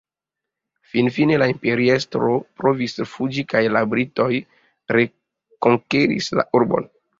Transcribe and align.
Finfine 0.93 1.35
la 1.41 1.49
imperiestro 1.51 2.31
provis 2.63 2.97
fuĝi 3.13 3.45
kaj 3.55 3.63
la 3.77 3.85
britoj 3.93 4.29
rekonkeris 4.97 6.35
la 6.43 6.51
urbon. 6.63 6.93